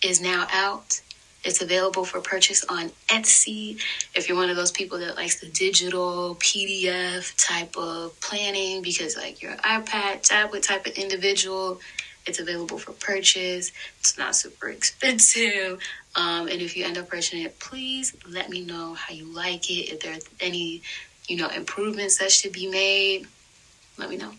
is 0.03 0.21
now 0.21 0.45
out. 0.51 1.01
It's 1.43 1.61
available 1.61 2.03
for 2.03 2.19
purchase 2.19 2.65
on 2.65 2.91
Etsy. 3.07 3.79
If 4.13 4.27
you're 4.27 4.37
one 4.37 4.49
of 4.49 4.57
those 4.57 4.71
people 4.71 4.99
that 4.99 5.15
likes 5.15 5.39
the 5.39 5.47
digital 5.47 6.35
PDF 6.35 7.33
type 7.37 7.77
of 7.77 8.19
planning 8.19 8.81
because 8.81 9.15
like 9.15 9.41
you're 9.41 9.53
an 9.53 9.59
iPad 9.59 10.21
tablet 10.21 10.63
type 10.63 10.85
of 10.85 10.93
individual, 10.93 11.79
it's 12.25 12.39
available 12.39 12.77
for 12.77 12.91
purchase. 12.91 13.71
It's 13.99 14.17
not 14.17 14.35
super 14.35 14.69
expensive. 14.69 15.79
Um, 16.15 16.47
and 16.47 16.61
if 16.61 16.75
you 16.75 16.85
end 16.85 16.97
up 16.97 17.09
purchasing 17.09 17.41
it, 17.41 17.57
please 17.59 18.15
let 18.27 18.49
me 18.49 18.65
know 18.65 18.93
how 18.93 19.13
you 19.13 19.25
like 19.25 19.69
it. 19.69 19.91
If 19.91 20.01
there's 20.01 20.25
any, 20.41 20.81
you 21.27 21.37
know, 21.37 21.47
improvements 21.47 22.17
that 22.17 22.31
should 22.31 22.51
be 22.51 22.69
made, 22.69 23.27
let 23.97 24.09
me 24.09 24.17
know. 24.17 24.33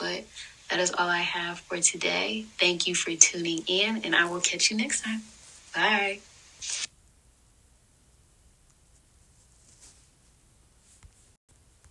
But 0.00 0.24
that 0.70 0.80
is 0.80 0.90
all 0.92 1.08
I 1.08 1.18
have 1.20 1.60
for 1.60 1.78
today. 1.78 2.46
Thank 2.58 2.86
you 2.86 2.94
for 2.94 3.14
tuning 3.14 3.62
in, 3.68 4.04
and 4.04 4.14
I 4.14 4.28
will 4.28 4.40
catch 4.40 4.70
you 4.70 4.76
next 4.76 5.02
time. 5.02 5.22
Bye. 5.76 6.20